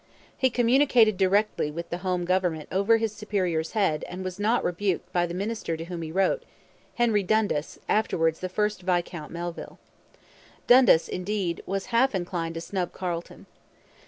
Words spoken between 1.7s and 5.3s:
the home government over his superior's head and was not rebuked by